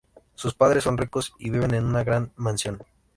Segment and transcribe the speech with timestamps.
[0.33, 2.79] Sus padres son ricos, y vive en una gran mansión.